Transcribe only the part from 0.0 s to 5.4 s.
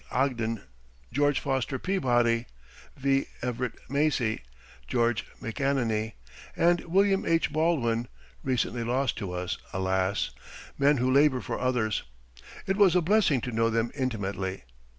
Ogden, George Foster Peabody, V. Everit Macy, George